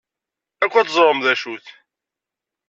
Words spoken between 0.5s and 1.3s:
Akken ad teẓrem d